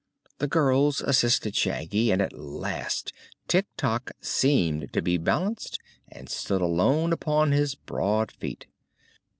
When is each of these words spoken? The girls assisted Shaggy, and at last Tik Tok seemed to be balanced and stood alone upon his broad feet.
The 0.39 0.47
girls 0.47 1.01
assisted 1.01 1.55
Shaggy, 1.55 2.09
and 2.11 2.23
at 2.23 2.33
last 2.33 3.13
Tik 3.47 3.67
Tok 3.77 4.09
seemed 4.19 4.91
to 4.93 5.01
be 5.03 5.19
balanced 5.19 5.77
and 6.07 6.27
stood 6.27 6.61
alone 6.61 7.13
upon 7.13 7.51
his 7.51 7.75
broad 7.75 8.31
feet. 8.31 8.65